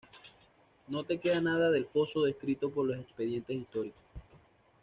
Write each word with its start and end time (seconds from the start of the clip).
No 0.87 1.05
queda 1.05 1.39
nada 1.41 1.69
del 1.69 1.85
foso 1.85 2.23
descrito 2.23 2.71
por 2.71 2.87
los 2.87 2.97
expedientes 2.97 3.55
históricos. 3.55 4.01